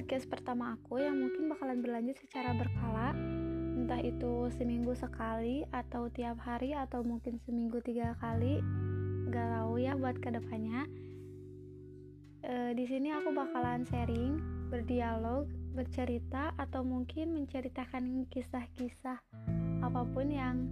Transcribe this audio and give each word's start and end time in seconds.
podcast 0.00 0.32
pertama 0.32 0.80
aku 0.80 0.96
yang 0.96 1.12
mungkin 1.12 1.52
bakalan 1.52 1.84
berlanjut 1.84 2.16
secara 2.24 2.56
berkala. 2.56 3.12
Entah 3.76 4.00
itu 4.00 4.48
seminggu 4.56 4.96
sekali 4.96 5.60
atau 5.76 6.08
tiap 6.08 6.40
hari 6.40 6.72
atau 6.72 7.04
mungkin 7.04 7.36
seminggu 7.44 7.84
tiga 7.84 8.16
kali. 8.16 8.64
Gak 9.28 9.60
tahu 9.60 9.76
ya 9.76 10.00
buat 10.00 10.16
ke 10.16 10.32
depannya. 10.32 10.88
E, 12.40 12.72
di 12.80 12.88
sini 12.88 13.12
aku 13.12 13.28
bakalan 13.36 13.84
sharing 13.92 14.40
berdialog 14.72 15.52
bercerita 15.76 16.56
atau 16.56 16.80
mungkin 16.80 17.36
menceritakan 17.36 18.24
kisah-kisah 18.32 19.20
apa 19.84 20.00
pun 20.16 20.32
yang 20.32 20.64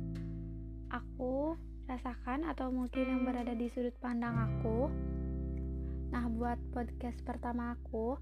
aku 0.88 1.52
rasakan 1.84 2.48
atau 2.48 2.72
mungkin 2.72 3.04
yang 3.04 3.22
berada 3.28 3.52
di 3.52 3.68
sudut 3.68 3.92
pandang 4.00 4.40
aku. 4.40 4.88
Nah 6.16 6.24
buat 6.32 6.56
podcast 6.72 7.20
pertama 7.28 7.76
aku 7.76 8.16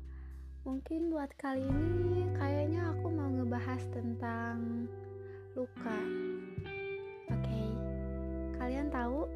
Mungkin 0.66 1.14
buat 1.14 1.30
kali 1.38 1.62
ini 1.62 2.26
kayaknya 2.34 2.90
aku 2.90 3.06
mau 3.14 3.30
ngebahas 3.30 3.86
tentang 3.94 4.90
luka. 5.54 5.94
Oke, 7.30 7.38
okay. 7.38 7.70
kalian 8.58 8.90
tahu 8.90 9.30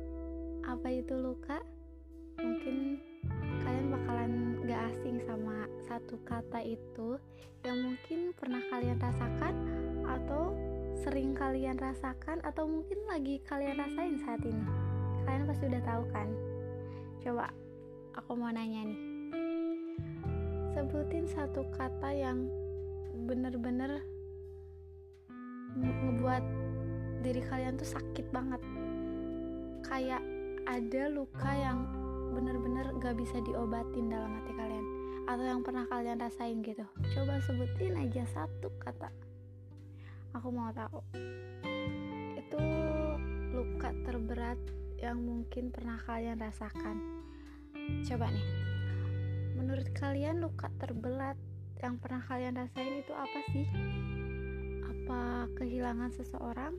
apa 0.67 0.91
itu 0.91 1.15
luka? 1.15 1.63
Mungkin 2.35 2.99
kalian 3.63 3.87
bakalan 3.95 4.33
gak 4.67 4.91
asing 4.91 5.23
sama 5.23 5.71
satu 5.87 6.19
kata 6.27 6.67
itu 6.67 7.15
yang 7.63 7.79
mungkin 7.79 8.35
pernah 8.35 8.67
kalian 8.67 8.99
rasakan 8.99 9.55
atau 10.03 10.51
sering 10.99 11.31
kalian 11.39 11.79
rasakan 11.79 12.43
atau 12.43 12.67
mungkin 12.67 13.07
lagi 13.07 13.39
kalian 13.47 13.79
rasain 13.79 14.19
saat 14.19 14.43
ini. 14.43 14.67
Kalian 15.23 15.47
pasti 15.47 15.71
udah 15.71 15.83
tahu 15.87 16.03
kan? 16.11 16.27
Coba 17.23 17.55
aku 18.19 18.35
mau 18.35 18.51
nanya 18.51 18.83
nih 18.83 19.10
sebutin 20.81 21.29
satu 21.29 21.61
kata 21.77 22.09
yang 22.09 22.49
bener-bener 23.29 24.01
ngebuat 25.77 26.41
diri 27.21 27.45
kalian 27.45 27.77
tuh 27.77 28.01
sakit 28.01 28.33
banget. 28.33 28.65
Kayak 29.85 30.25
ada 30.65 31.13
luka 31.13 31.53
yang 31.53 31.85
bener-bener 32.33 32.97
gak 32.97 33.13
bisa 33.13 33.45
diobatin 33.45 34.09
dalam 34.09 34.41
hati 34.41 34.57
kalian 34.57 34.87
atau 35.29 35.45
yang 35.45 35.61
pernah 35.61 35.85
kalian 35.85 36.17
rasain 36.17 36.65
gitu. 36.65 36.89
Coba 37.13 37.45
sebutin 37.45 38.01
aja 38.01 38.25
satu 38.33 38.73
kata. 38.81 39.13
Aku 40.33 40.49
mau 40.49 40.73
tahu. 40.73 41.05
Itu 42.41 42.57
luka 43.53 43.93
terberat 44.09 44.57
yang 44.97 45.21
mungkin 45.21 45.69
pernah 45.69 46.01
kalian 46.09 46.41
rasakan. 46.41 46.97
Coba 48.09 48.33
nih 48.33 48.80
Menurut 49.81 49.97
kalian 49.97 50.45
luka 50.45 50.69
terbelat 50.77 51.41
yang 51.81 51.97
pernah 51.97 52.21
kalian 52.29 52.53
rasain 52.53 53.01
itu 53.01 53.17
apa 53.17 53.41
sih? 53.49 53.65
Apa 54.85 55.49
kehilangan 55.57 56.13
seseorang? 56.21 56.77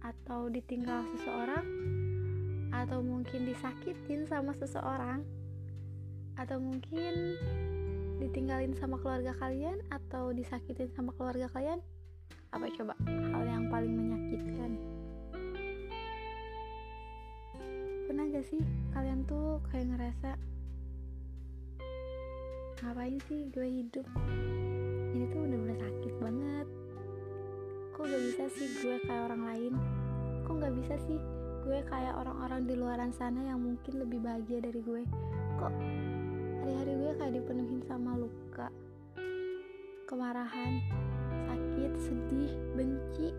Atau 0.00 0.48
ditinggal 0.48 1.04
seseorang? 1.12 1.60
Atau 2.72 3.04
mungkin 3.04 3.44
disakitin 3.44 4.24
sama 4.24 4.56
seseorang? 4.56 5.20
Atau 6.40 6.56
mungkin 6.56 7.36
ditinggalin 8.16 8.72
sama 8.80 8.96
keluarga 8.96 9.36
kalian? 9.36 9.84
Atau 9.92 10.32
disakitin 10.32 10.88
sama 10.88 11.12
keluarga 11.12 11.52
kalian? 11.52 11.84
Apa 12.48 12.64
coba 12.72 12.96
hal 13.12 13.44
yang 13.44 13.68
paling 13.68 13.92
menyakitkan? 13.92 14.80
Pernah 18.08 18.24
gak 18.32 18.48
sih 18.48 18.64
kalian 18.96 19.20
tuh 19.28 19.60
kayak 19.68 19.92
ngerasa 19.92 20.51
ngapain 22.82 23.14
sih 23.30 23.46
gue 23.54 23.62
hidup? 23.62 24.02
Ini 25.14 25.30
tuh 25.30 25.38
bener-bener 25.46 25.78
sakit 25.78 26.14
banget. 26.18 26.66
Kok 27.94 28.02
gak 28.10 28.22
bisa 28.26 28.44
sih 28.58 28.68
gue 28.82 28.96
kayak 29.06 29.22
orang 29.30 29.42
lain? 29.46 29.72
Kok 30.42 30.54
gak 30.58 30.74
bisa 30.74 30.94
sih 31.06 31.18
gue 31.62 31.78
kayak 31.86 32.14
orang-orang 32.18 32.66
di 32.66 32.74
luaran 32.74 33.14
sana 33.14 33.38
yang 33.46 33.62
mungkin 33.62 34.02
lebih 34.02 34.18
bahagia 34.18 34.58
dari 34.58 34.82
gue? 34.82 35.02
Kok 35.62 35.74
hari-hari 36.66 36.92
gue 36.98 37.12
kayak 37.22 37.32
dipenuhin 37.38 37.86
sama 37.86 38.18
luka 38.18 38.66
kemarahan 40.10 40.82
sakit 41.46 41.92
sedih 42.02 42.52
benci? 42.74 43.30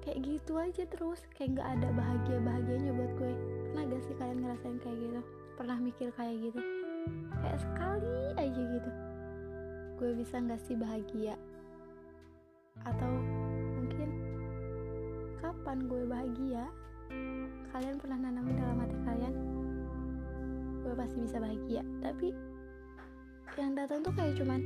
Kayak 0.00 0.18
gitu 0.24 0.56
aja 0.56 0.84
terus. 0.88 1.20
Kayak 1.36 1.60
gak 1.60 1.68
ada 1.76 1.88
bahagia 1.92 2.40
bahagianya 2.40 2.92
buat 2.96 3.12
gue. 3.20 3.32
Pernah 3.76 3.84
gak 3.84 4.02
sih 4.08 4.16
kalian 4.16 4.38
ngerasain 4.48 4.80
kayak 4.80 4.96
gitu? 4.96 5.20
Pernah 5.60 5.76
mikir 5.76 6.08
kayak 6.16 6.40
gitu 6.40 6.87
kayak 7.38 7.60
sekali 7.60 8.18
aja 8.36 8.62
gitu. 8.76 8.90
Gue 9.98 10.10
bisa 10.14 10.38
nggak 10.38 10.62
sih 10.62 10.76
bahagia? 10.78 11.34
Atau 12.86 13.10
mungkin 13.78 14.08
kapan 15.42 15.78
gue 15.90 16.02
bahagia? 16.06 16.64
Kalian 17.74 17.96
pernah 17.98 18.18
nanamin 18.20 18.56
dalam 18.56 18.78
hati 18.78 18.98
kalian? 19.02 19.34
Gue 20.84 20.94
pasti 20.94 21.18
bisa 21.24 21.36
bahagia. 21.42 21.82
Tapi 22.04 22.28
yang 23.58 23.74
datang 23.74 24.06
tuh 24.06 24.14
kayak 24.14 24.38
cuman 24.38 24.60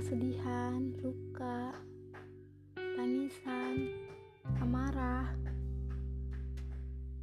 kesedihan 0.00 0.80
luka 1.04 1.76
tangisan 2.76 3.92
amarah. 4.64 5.28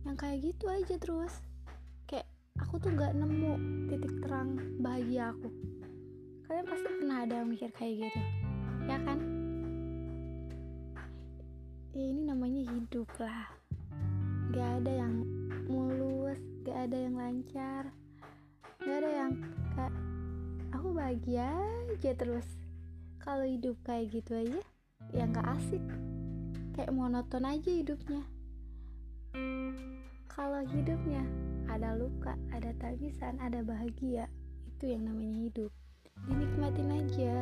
Yang 0.06 0.16
kayak 0.22 0.38
gitu 0.46 0.66
aja 0.70 0.96
terus 1.02 1.34
aku 2.58 2.82
tuh 2.82 2.92
gak 2.94 3.14
nemu 3.14 3.54
titik 3.90 4.14
terang 4.26 4.58
bahagia 4.82 5.34
aku. 5.34 5.50
Kalian 6.48 6.66
pasti 6.66 6.90
pernah 7.00 7.18
ada 7.28 7.34
yang 7.44 7.48
mikir 7.50 7.70
kayak 7.76 8.08
gitu 8.08 8.22
ya 8.88 8.98
kan? 9.04 9.20
Ya 11.92 12.04
ini 12.14 12.22
namanya 12.26 12.62
hidup 12.72 13.10
lah. 13.20 13.52
Gak 14.54 14.84
ada 14.84 14.92
yang 15.06 15.28
mulus 15.68 16.40
gak 16.64 16.92
ada 16.92 16.98
yang 17.00 17.16
lancar 17.16 17.92
gak 18.84 19.04
ada 19.04 19.10
yang 19.12 19.34
kayak 19.76 19.96
aku 20.72 20.88
bahagia 20.96 21.52
aja 21.92 22.12
terus. 22.16 22.48
Kalau 23.20 23.44
hidup 23.44 23.76
kayak 23.84 24.16
gitu 24.16 24.32
aja 24.36 24.62
ya 25.12 25.28
gak 25.28 25.48
asik. 25.60 25.84
Kayak 26.76 26.96
monoton 26.96 27.44
aja 27.44 27.68
hidupnya. 27.68 28.24
Kalau 30.32 30.62
hidupnya 30.70 31.26
ada 31.68 31.94
luka, 32.00 32.34
ada 32.56 32.72
tangisan, 32.80 33.38
ada 33.44 33.62
bahagia. 33.62 34.28
Itu 34.68 34.92
yang 34.92 35.08
namanya 35.08 35.48
hidup. 35.48 35.72
Dinikmatin 36.26 36.90
aja. 36.90 37.36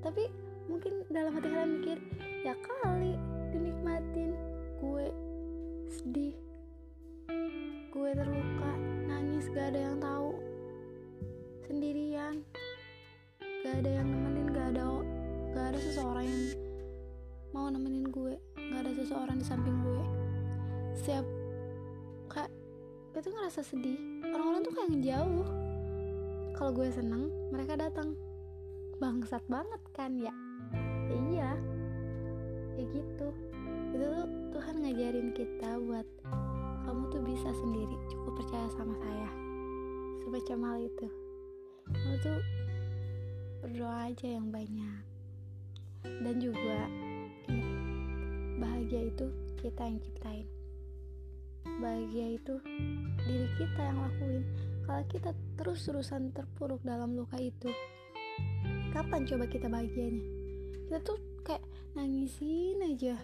Tapi 0.00 0.30
mungkin 0.70 1.04
dalam 1.12 1.34
hati 1.36 1.48
kalian 1.50 1.72
mikir, 1.80 1.98
ya 2.46 2.54
kali 2.62 3.18
dinikmatin 3.50 4.32
gue 4.80 5.06
sedih, 5.90 6.34
gue 7.90 8.10
terluka, 8.14 8.72
nangis 9.04 9.50
gak 9.52 9.74
ada 9.74 9.80
yang 9.90 9.98
tahu, 10.00 10.38
sendirian, 11.66 12.40
gak 13.66 13.84
ada 13.84 13.90
yang 14.00 14.08
nemenin, 14.08 14.46
gak 14.54 14.68
ada 14.72 14.86
gak 15.50 15.66
ada 15.74 15.78
seseorang 15.82 16.24
yang 16.24 16.42
mau 17.50 17.66
nemenin 17.68 18.06
gue, 18.08 18.38
gak 18.56 18.80
ada 18.86 18.92
seseorang 18.94 19.36
di 19.36 19.44
samping 19.44 19.76
gue. 19.82 20.02
Siap 21.02 21.39
kayak 22.30 22.50
gue 23.10 23.20
tuh 23.20 23.34
ngerasa 23.34 23.60
sedih. 23.66 23.98
Orang-orang 24.30 24.62
tuh 24.62 24.72
kayak 24.78 24.90
ngejauh 24.94 25.48
kalau 26.54 26.70
gue 26.70 26.88
seneng 26.94 27.26
mereka 27.50 27.74
datang. 27.74 28.14
Bangsat 29.00 29.40
banget 29.48 29.80
kan 29.96 30.12
ya, 30.14 30.30
ya 31.08 31.16
iya. 31.32 31.50
Ya 32.76 32.84
gitu. 32.94 33.28
Itu 33.96 34.04
tuh 34.06 34.28
Tuhan 34.54 34.76
ngajarin 34.84 35.28
kita 35.32 35.80
buat 35.82 36.06
kamu 36.86 37.08
tuh 37.10 37.22
bisa 37.24 37.50
sendiri. 37.56 37.96
Cukup 38.12 38.44
percaya 38.44 38.68
sama 38.76 38.94
saya. 39.00 39.30
Semacam 40.22 40.58
hal 40.68 40.78
itu. 40.84 41.06
Kamu 41.90 42.16
tuh 42.22 42.40
berdoa 43.64 44.12
aja 44.12 44.26
yang 44.28 44.52
banyak. 44.52 45.02
Dan 46.04 46.36
juga 46.38 46.86
bahagia 48.60 49.08
itu 49.08 49.26
kita 49.56 49.80
yang 49.88 49.98
ciptain 50.04 50.59
bahagia 51.80 52.36
itu 52.36 52.54
diri 53.24 53.48
kita 53.56 53.80
yang 53.80 53.98
lakuin. 54.04 54.44
Kalau 54.84 55.02
kita 55.06 55.30
terus-terusan 55.54 56.34
terpuruk 56.34 56.82
dalam 56.82 57.14
luka 57.14 57.38
itu 57.38 57.70
kapan 58.90 59.22
coba 59.28 59.44
kita 59.46 59.66
bahagianya? 59.70 60.24
Kita 60.88 60.98
tuh 61.06 61.18
kayak 61.46 61.62
nangisin 61.94 62.82
aja 62.82 63.14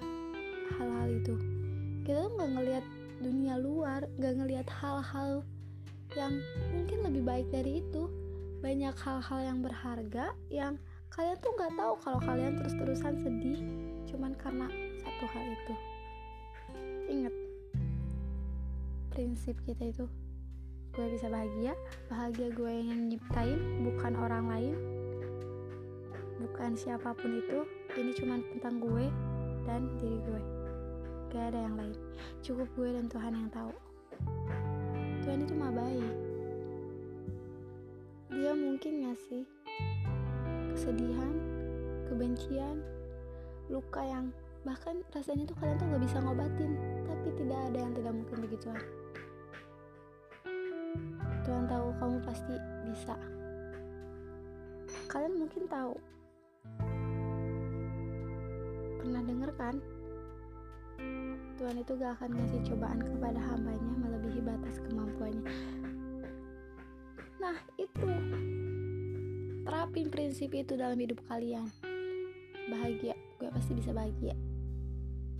hal-hal 0.78 1.08
itu. 1.10 1.34
Kita 2.06 2.26
tuh 2.26 2.32
nggak 2.38 2.50
ngelihat 2.54 2.84
dunia 3.16 3.54
luar 3.56 4.04
nggak 4.20 4.34
ngelihat 4.38 4.68
hal-hal 4.68 5.42
yang 6.14 6.32
mungkin 6.70 6.98
lebih 7.02 7.22
baik 7.26 7.46
dari 7.50 7.82
itu. 7.82 8.08
Banyak 8.62 8.96
hal-hal 8.98 9.40
yang 9.44 9.58
berharga 9.60 10.32
yang 10.48 10.80
kalian 11.12 11.38
tuh 11.38 11.52
nggak 11.54 11.72
tahu 11.76 11.92
kalau 12.02 12.20
kalian 12.24 12.56
terus-terusan 12.58 13.14
sedih 13.20 13.60
cuman 14.10 14.32
karena 14.38 14.66
satu 15.02 15.24
hal 15.34 15.44
itu. 15.50 15.74
Ingat 17.06 17.45
prinsip 19.16 19.56
kita 19.64 19.88
itu. 19.88 20.04
Gue 20.92 21.08
bisa 21.08 21.32
bahagia 21.32 21.72
bahagia 22.12 22.52
gue 22.52 22.72
yang 22.84 23.08
nyiptain 23.08 23.56
bukan 23.80 24.12
orang 24.12 24.44
lain 24.44 24.76
bukan 26.36 26.76
siapa 26.76 27.16
pun 27.16 27.40
itu. 27.40 27.64
Ini 27.96 28.12
cuma 28.12 28.36
tentang 28.52 28.76
gue 28.80 29.08
dan 29.64 29.88
diri 29.96 30.20
gue. 30.20 30.42
Gak 31.32 31.52
ada 31.52 31.64
yang 31.64 31.74
lain. 31.80 31.96
Cukup 32.44 32.68
gue 32.76 32.92
dan 32.92 33.08
Tuhan 33.08 33.32
yang 33.32 33.48
tahu. 33.48 33.72
Tuhan 35.24 35.48
itu 35.48 35.54
mah 35.56 35.72
baik. 35.72 36.14
Dia 38.36 38.52
mungkin 38.52 38.92
ngasih 39.08 39.44
kesedihan 40.76 41.34
kebencian 42.12 42.84
luka 43.72 44.04
yang 44.04 44.28
bahkan 44.62 45.00
rasanya 45.16 45.48
tuh 45.48 45.56
kalian 45.56 45.80
tuh 45.80 45.88
gak 45.88 46.04
bisa 46.04 46.16
ngobatin. 46.20 46.72
Tapi 47.08 47.28
tidak 47.36 47.60
ada 47.72 47.78
yang 47.80 47.92
tidak 47.96 48.12
mungkin 48.12 48.36
bagi 48.44 48.60
Tuhan 48.60 49.05
Tuhan 51.46 51.70
tahu 51.70 51.94
kamu 52.02 52.18
pasti 52.26 52.54
bisa. 52.82 53.14
Kalian 55.06 55.38
mungkin 55.38 55.62
tahu. 55.70 55.94
Pernah 58.98 59.22
denger 59.22 59.50
kan? 59.54 59.78
Tuhan 61.54 61.78
itu 61.78 61.92
gak 61.94 62.18
akan 62.18 62.30
ngasih 62.34 62.60
cobaan 62.66 62.98
kepada 62.98 63.38
hambanya 63.38 63.92
melebihi 63.94 64.42
batas 64.42 64.82
kemampuannya. 64.90 65.46
Nah 67.38 67.56
itu. 67.78 68.10
Terapin 69.62 70.10
prinsip 70.10 70.50
itu 70.50 70.74
dalam 70.74 70.98
hidup 70.98 71.22
kalian. 71.30 71.70
Bahagia. 72.66 73.14
Gue 73.38 73.54
pasti 73.54 73.78
bisa 73.78 73.94
bahagia. 73.94 74.34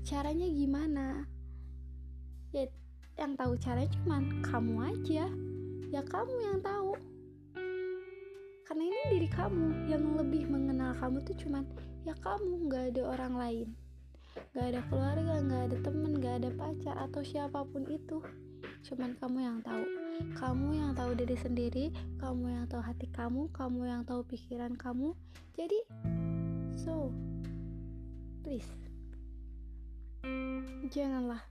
Caranya 0.07 0.47
gimana? 0.47 1.27
Ya 2.55 2.71
yang 3.19 3.35
tahu 3.35 3.59
caranya 3.59 3.91
cuman 3.91 4.45
kamu 4.45 4.75
aja 4.87 5.27
ya 5.95 6.03
kamu 6.03 6.35
yang 6.43 6.59
tahu. 6.63 6.99
Karena 8.67 8.83
ini 8.83 9.01
diri 9.15 9.29
kamu. 9.31 9.87
Yang 9.87 10.03
lebih 10.19 10.43
mengenal 10.51 10.93
kamu 10.99 11.23
tuh 11.23 11.37
cuman 11.39 11.63
ya 12.03 12.15
kamu 12.19 12.67
nggak 12.67 12.85
ada 12.95 13.03
orang 13.07 13.35
lain. 13.39 13.69
Nggak 14.53 14.67
ada 14.75 14.81
keluarga 14.91 15.35
nggak 15.41 15.63
ada 15.71 15.77
temen 15.81 16.13
nggak 16.19 16.35
ada 16.43 16.51
pacar 16.59 16.95
atau 16.99 17.23
siapa 17.23 17.63
pun 17.63 17.87
itu. 17.87 18.19
Cuman 18.83 19.15
kamu 19.23 19.39
yang 19.43 19.59
tahu. 19.63 19.85
Kamu 20.17 20.69
yang 20.73 20.93
tahu 20.97 21.13
diri 21.13 21.37
sendiri 21.37 21.93
kamu 22.17 22.49
yang 22.49 22.65
tahu 22.65 22.81
hati 22.81 23.05
kamu 23.13 23.53
kamu 23.53 23.81
yang 23.85 24.03
tahu 24.03 24.25
pikiran 24.25 24.73
kamu. 24.75 25.13
Jadi 25.55 25.79
so 26.75 27.13
please. 28.43 28.67
Janganlah 30.91 31.45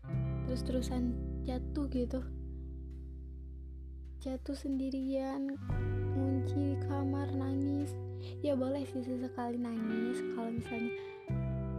terus-terusan 0.45 1.15
jatuh 1.47 1.87
gitu 1.93 2.19
jatuh 4.25 4.57
sendirian 4.57 5.53
di 6.49 6.73
kamar 6.89 7.29
nangis. 7.37 7.93
Ya 8.41 8.57
boleh 8.57 8.81
sih 8.89 9.05
sesekali 9.05 9.53
nangis 9.61 10.17
kalau 10.33 10.49
misalnya 10.49 10.91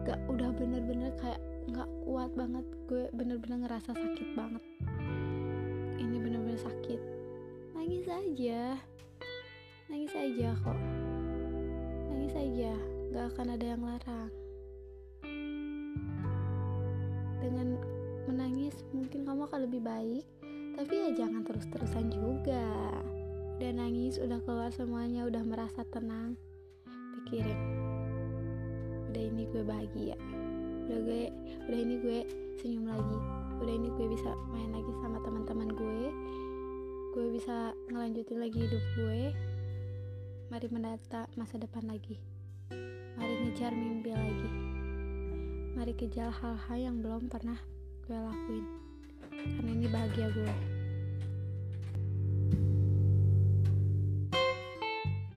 gak 0.07 0.21
udah 0.31 0.55
bener-bener 0.55 1.11
kayak 1.19 1.43
gak 1.75 1.91
kuat 2.07 2.31
banget. 2.39 2.63
Gue 2.87 3.11
bener-bener 3.19 3.67
ngerasa 3.67 3.99
sakit 3.99 4.29
banget. 4.39 4.63
Ini 5.99 6.17
bener-bener 6.23 6.61
sakit. 6.63 7.01
Nangis 7.75 8.07
aja. 8.07 8.79
Nangis 9.91 10.15
aja 10.15 10.55
kok. 10.63 10.81
Nangis 12.15 12.35
aja. 12.39 12.73
Gak 13.11 13.27
akan 13.35 13.47
ada 13.59 13.67
yang 13.75 13.83
larang. 13.83 14.31
Dengan 17.43 17.75
menangis 18.31 18.79
mungkin 18.95 19.27
kamu 19.27 19.51
akan 19.51 19.61
lebih 19.67 19.83
baik 19.83 20.36
tapi 20.77 20.93
ya 20.93 21.11
jangan 21.25 21.41
terus-terusan 21.43 22.13
juga. 22.13 22.69
Udah 23.57 23.73
nangis 23.73 24.21
udah 24.21 24.37
keluar 24.45 24.69
semuanya 24.69 25.25
udah 25.25 25.41
merasa 25.41 25.83
tenang. 25.89 26.37
Pikirin 27.17 27.61
udah 29.09 29.23
ini 29.25 29.49
gue 29.49 29.65
bahagia. 29.65 30.17
Udah 30.87 30.99
gue 31.01 31.23
udah 31.65 31.79
ini 31.81 31.95
gue 32.05 32.19
senyum 32.61 32.93
lagi. 32.93 33.19
Udah 33.57 33.73
ini 33.73 33.89
gue 33.97 34.07
bisa 34.13 34.31
main 34.53 34.69
lagi 34.69 34.93
sama 35.01 35.17
teman-teman 35.25 35.73
gue. 35.73 36.05
Gue 37.17 37.27
bisa 37.33 37.73
ngelanjutin 37.89 38.37
lagi 38.37 38.59
hidup 38.69 38.85
gue. 39.01 39.33
Mari 40.53 40.69
mendata 40.69 41.25
masa 41.41 41.57
depan 41.57 41.89
lagi. 41.89 42.21
Mari 43.17 43.49
ngejar 43.49 43.73
mimpi 43.73 44.13
lagi. 44.13 44.51
Mari 45.73 45.97
kejar 45.97 46.29
hal-hal 46.29 46.77
yang 46.77 47.01
belum 47.01 47.33
pernah 47.33 47.57
gue 48.05 48.15
lakuin 48.15 48.86
karena 49.55 49.71
ini 49.71 49.87
bahagia 49.87 50.27
gue 50.35 50.76